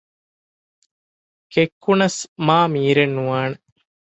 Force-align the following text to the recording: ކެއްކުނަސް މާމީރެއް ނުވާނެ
ކެއްކުނަސް 1.53 2.21
މާމީރެއް 2.47 3.13
ނުވާނެ 3.17 3.57